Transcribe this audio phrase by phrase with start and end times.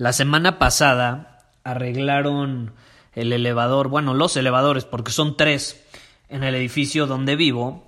[0.00, 2.72] la semana pasada arreglaron
[3.12, 5.84] el elevador, bueno, los elevadores, porque son tres
[6.30, 7.86] en el edificio donde vivo.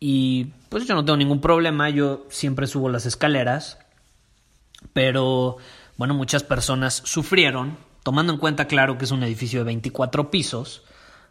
[0.00, 3.78] Y pues yo no tengo ningún problema, yo siempre subo las escaleras.
[4.94, 5.58] Pero
[5.98, 10.82] bueno, muchas personas sufrieron, tomando en cuenta, claro, que es un edificio de 24 pisos,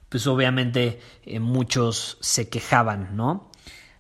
[0.10, 3.50] pues obviamente eh, muchos se quejaban, ¿no?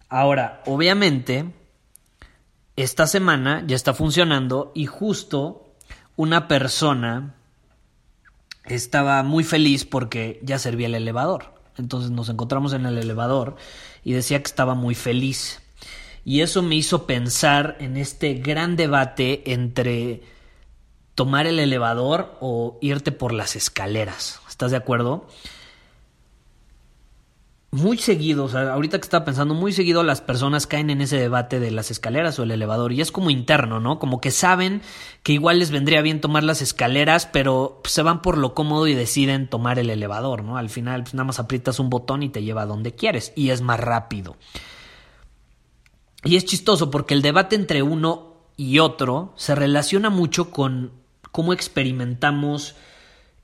[0.09, 1.55] Ahora, obviamente,
[2.75, 5.69] esta semana ya está funcionando y justo
[6.15, 7.35] una persona
[8.65, 11.53] estaba muy feliz porque ya servía el elevador.
[11.77, 13.55] Entonces nos encontramos en el elevador
[14.03, 15.61] y decía que estaba muy feliz.
[16.23, 20.21] Y eso me hizo pensar en este gran debate entre
[21.15, 24.39] tomar el elevador o irte por las escaleras.
[24.47, 25.27] ¿Estás de acuerdo?
[27.71, 31.17] Muy seguido, o sea, ahorita que estaba pensando, muy seguido las personas caen en ese
[31.17, 33.97] debate de las escaleras o el elevador y es como interno, ¿no?
[33.97, 34.81] Como que saben
[35.23, 38.87] que igual les vendría bien tomar las escaleras, pero pues, se van por lo cómodo
[38.87, 40.57] y deciden tomar el elevador, ¿no?
[40.57, 43.51] Al final pues, nada más aprietas un botón y te lleva a donde quieres y
[43.51, 44.35] es más rápido.
[46.25, 50.91] Y es chistoso porque el debate entre uno y otro se relaciona mucho con
[51.31, 52.75] cómo experimentamos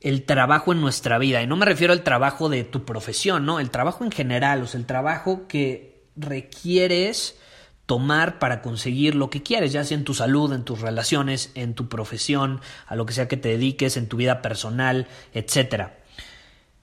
[0.02, 1.42] el trabajo en nuestra vida.
[1.42, 3.60] Y no me refiero al trabajo de tu profesión, ¿no?
[3.60, 7.38] El trabajo en general, o sea, el trabajo que requieres
[7.86, 11.74] tomar para conseguir lo que quieres, ya sea en tu salud, en tus relaciones, en
[11.74, 15.98] tu profesión, a lo que sea que te dediques, en tu vida personal, etcétera.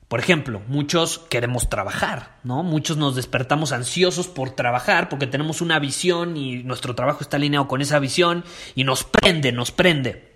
[0.08, 2.62] Por ejemplo, muchos queremos trabajar, ¿no?
[2.62, 7.68] Muchos nos despertamos ansiosos por trabajar porque tenemos una visión y nuestro trabajo está alineado
[7.68, 10.33] con esa visión y nos prende, nos prende.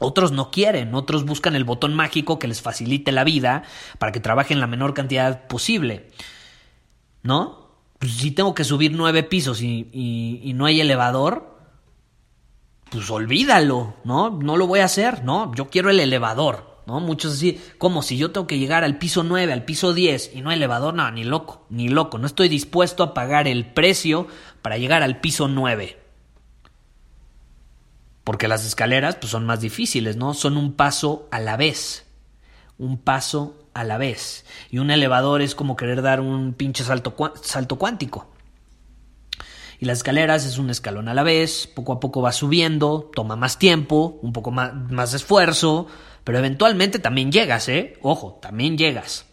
[0.00, 3.62] Otros no quieren, otros buscan el botón mágico que les facilite la vida
[3.98, 6.10] para que trabajen la menor cantidad posible.
[7.22, 7.66] ¿No?
[7.98, 11.58] Pues si tengo que subir nueve pisos y, y, no hay elevador,
[12.90, 14.30] pues olvídalo, ¿no?
[14.30, 15.52] No lo voy a hacer, ¿no?
[15.54, 17.00] Yo quiero el elevador, ¿no?
[17.00, 20.42] Muchos así, como si yo tengo que llegar al piso nueve, al piso diez y
[20.42, 24.28] no hay elevador, no, ni loco, ni loco, no estoy dispuesto a pagar el precio
[24.60, 26.05] para llegar al piso nueve
[28.26, 30.34] porque las escaleras pues, son más difíciles, ¿no?
[30.34, 32.06] Son un paso a la vez,
[32.76, 34.44] un paso a la vez.
[34.68, 38.26] Y un elevador es como querer dar un pinche salto, salto cuántico.
[39.78, 43.36] Y las escaleras es un escalón a la vez, poco a poco va subiendo, toma
[43.36, 45.86] más tiempo, un poco más, más esfuerzo,
[46.24, 47.96] pero eventualmente también llegas, ¿eh?
[48.02, 49.26] Ojo, también llegas.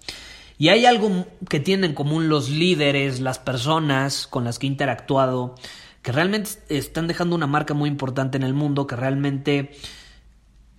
[0.59, 4.69] Y hay algo que tienen en común los líderes, las personas con las que he
[4.69, 5.55] interactuado,
[6.03, 9.71] que realmente están dejando una marca muy importante en el mundo, que realmente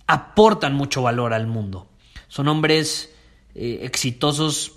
[0.07, 1.89] aportan mucho valor al mundo.
[2.27, 3.13] Son hombres
[3.55, 4.73] eh, exitosos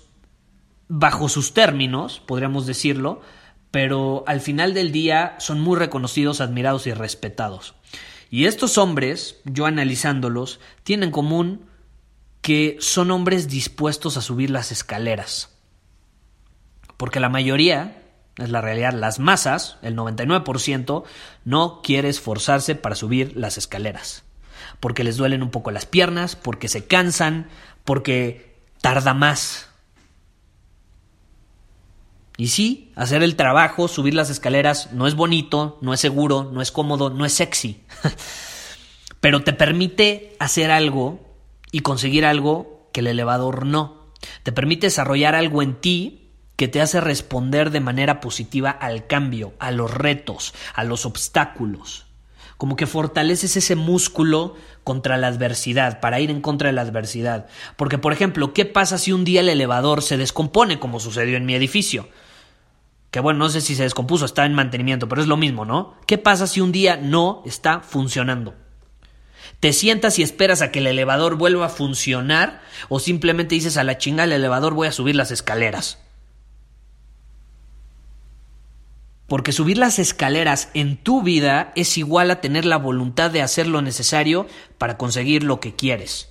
[0.87, 3.21] bajo sus términos, podríamos decirlo,
[3.69, 7.75] pero al final del día son muy reconocidos, admirados y respetados.
[8.31, 11.65] Y estos hombres, yo analizándolos, tienen en común
[12.41, 15.55] que son hombres dispuestos a subir las escaleras.
[16.97, 17.98] Porque la mayoría
[18.39, 21.03] es la realidad, las masas, el 99%,
[21.45, 24.23] no quiere esforzarse para subir las escaleras.
[24.79, 27.49] Porque les duelen un poco las piernas, porque se cansan,
[27.83, 29.69] porque tarda más.
[32.37, 36.61] Y sí, hacer el trabajo, subir las escaleras, no es bonito, no es seguro, no
[36.61, 37.83] es cómodo, no es sexy.
[39.19, 41.19] Pero te permite hacer algo
[41.71, 44.13] y conseguir algo que el elevador no.
[44.43, 46.28] Te permite desarrollar algo en ti
[46.59, 52.05] que te hace responder de manera positiva al cambio, a los retos, a los obstáculos.
[52.57, 57.47] Como que fortaleces ese músculo contra la adversidad, para ir en contra de la adversidad.
[57.77, 61.45] Porque, por ejemplo, ¿qué pasa si un día el elevador se descompone, como sucedió en
[61.45, 62.09] mi edificio?
[63.09, 65.95] Que bueno, no sé si se descompuso, está en mantenimiento, pero es lo mismo, ¿no?
[66.07, 68.53] ¿Qué pasa si un día no está funcionando?
[69.61, 72.61] ¿Te sientas y esperas a que el elevador vuelva a funcionar?
[72.89, 75.99] ¿O simplemente dices a la chinga el elevador voy a subir las escaleras?
[79.29, 83.67] Porque subir las escaleras en tu vida es igual a tener la voluntad de hacer
[83.67, 84.47] lo necesario
[84.79, 86.29] para conseguir lo que quieres.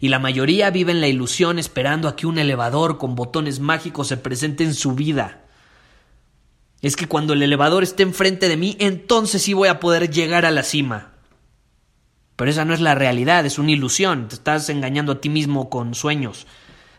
[0.00, 4.08] Y la mayoría vive en la ilusión esperando a que un elevador con botones mágicos
[4.08, 5.44] se presente en su vida.
[6.82, 10.44] Es que cuando el elevador esté enfrente de mí, entonces sí voy a poder llegar
[10.44, 11.12] a la cima.
[12.34, 15.70] Pero esa no es la realidad, es una ilusión, te estás engañando a ti mismo
[15.70, 16.46] con sueños.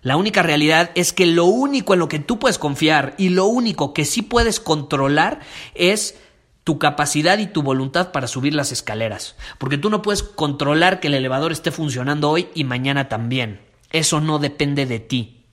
[0.02, 3.46] La única realidad es que lo único en lo que tú puedes confiar y lo
[3.46, 5.42] único que sí puedes controlar
[5.76, 6.16] es
[6.64, 9.36] tu capacidad y tu voluntad para subir las escaleras.
[9.58, 13.62] Porque tú no puedes controlar que el elevador esté funcionando hoy y mañana también.
[13.92, 15.46] Eso no depende de ti.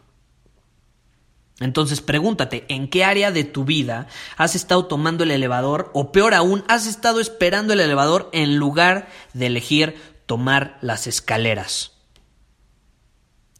[1.60, 4.06] Entonces pregúntate, ¿en qué área de tu vida
[4.36, 9.08] has estado tomando el elevador o peor aún, has estado esperando el elevador en lugar
[9.34, 9.96] de elegir
[10.26, 11.97] tomar las escaleras?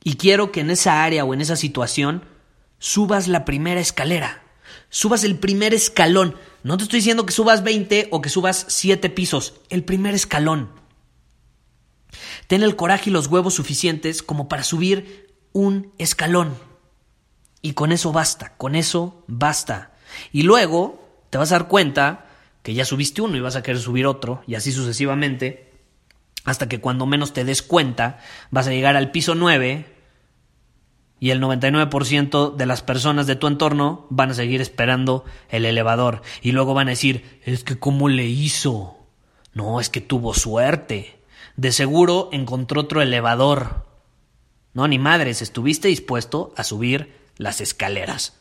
[0.05, 2.25] Y quiero que en esa área o en esa situación
[2.79, 4.43] subas la primera escalera,
[4.91, 6.37] subas el primer escalón.
[6.63, 10.71] No te estoy diciendo que subas 20 o que subas 7 pisos, el primer escalón.
[12.47, 16.55] Ten el coraje y los huevos suficientes como para subir un escalón.
[17.61, 19.93] Y con eso basta, con eso basta.
[20.33, 22.27] Y luego te vas a dar cuenta
[22.63, 25.68] que ya subiste uno y vas a querer subir otro, y así sucesivamente,
[26.49, 29.85] hasta que cuando menos te des cuenta, vas a llegar al piso 9
[31.21, 36.23] y el 99% de las personas de tu entorno van a seguir esperando el elevador
[36.41, 38.97] y luego van a decir, es que cómo le hizo.
[39.53, 41.21] No, es que tuvo suerte.
[41.57, 43.85] De seguro encontró otro elevador.
[44.73, 48.41] No, ni madres, estuviste dispuesto a subir las escaleras.